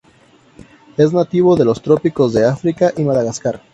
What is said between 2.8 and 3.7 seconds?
y Madagascar.